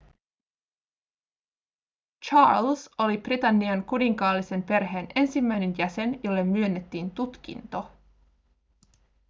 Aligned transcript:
charles 2.25 2.89
oli 2.97 3.17
britannian 3.17 3.83
kuninkaallisen 3.83 4.63
perheen 4.63 5.07
ensimmäinen 5.15 5.75
jäsen 5.77 6.19
jolle 6.23 6.43
myönnettiin 6.43 7.11
tutkinto 7.11 7.91